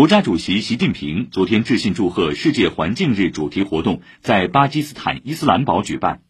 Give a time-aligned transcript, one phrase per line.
[0.00, 6.22] 国家主席习近平昨天致信祝贺世界环境日主题活动在巴基斯坦伊斯兰堡举办。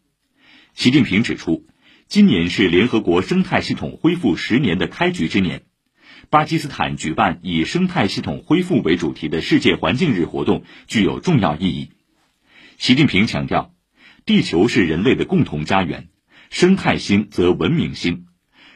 [0.73, 1.65] 习近平指出，
[2.09, 5.63] 今年是联合国生态系统恢复十年的开局之年，
[6.29, 11.91] 巴基斯坦举办以生态系统恢复为主题的世界环境日活动具有重要意义。
[12.77, 13.73] 习近平强调，
[14.25, 16.09] 地球是人类的共同家园，
[16.49, 18.25] 生态兴则文明兴，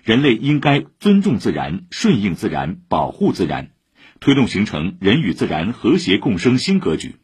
[0.06, 3.72] 人类应该尊重自然、顺应自然、保护自然。
[4.20, 7.16] 推动形成人与自然和谐共生新格局。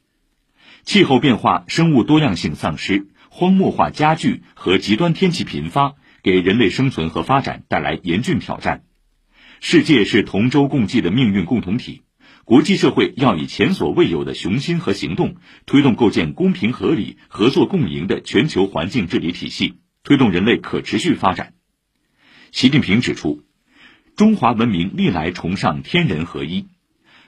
[0.83, 8.83] 气候变化、生物多样性丧失、荒漠化加剧和极端天气频发，给人类生存和发展带来严峻挑战。
[9.59, 12.01] 世界是同舟共济的命运共同体，
[12.45, 15.35] 国际社会要以前所未有的雄心和行动，
[15.67, 21.53] 推动构建公平合理、合作共赢的全球环境治理体系，推动人类可持续发展。
[22.51, 23.43] 习近平指出，
[24.15, 26.67] 中华文明历来崇尚天人合一。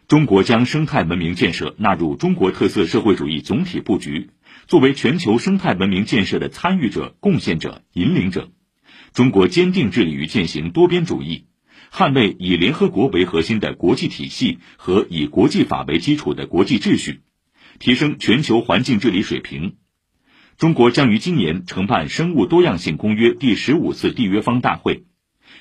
[0.08, 4.32] 中国将生态文明建设纳入中国特色社会主义总体布局，
[4.68, 8.52] 作为全球生态文明建设的参与者、贡献者、引领者。
[9.14, 11.46] 中国坚定致力于践行多边主义，
[11.92, 17.22] 捍卫以联合国为核心的国际体系和以国际法为基础的国际秩序，
[17.80, 19.78] 提升全球环境治理水平。
[20.58, 25.06] 中国将于今年承办《生物多样性公约》第十五次缔约方大会。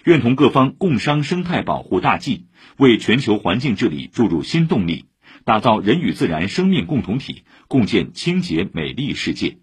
[0.05, 5.05] 愿同各方共商生态保护大计，为全球环境治理注入新动力，
[5.45, 9.63] 打造人与自然生命共同体，共建清洁美丽世界。